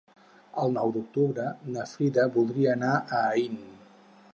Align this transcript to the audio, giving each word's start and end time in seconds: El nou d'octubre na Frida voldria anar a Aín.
El 0.63 0.73
nou 0.77 0.93
d'octubre 0.95 1.45
na 1.75 1.85
Frida 1.93 2.27
voldria 2.39 2.77
anar 2.79 2.93
a 2.97 3.23
Aín. 3.29 3.63